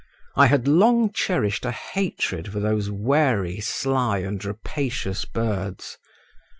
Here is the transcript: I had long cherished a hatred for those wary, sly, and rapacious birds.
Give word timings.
I 0.35 0.47
had 0.47 0.67
long 0.67 1.13
cherished 1.13 1.63
a 1.63 1.69
hatred 1.69 2.47
for 2.51 2.59
those 2.59 2.89
wary, 2.89 3.59
sly, 3.59 4.17
and 4.17 4.43
rapacious 4.43 5.25
birds. 5.25 5.99